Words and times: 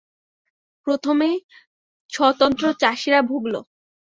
প্রথমে 0.87 1.29
স্বতন্ত্র 2.09 2.65
চাষীরা 2.81 3.19
ভুগলো। 3.21 3.59